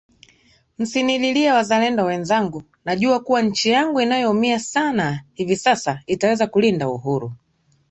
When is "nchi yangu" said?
3.41-4.01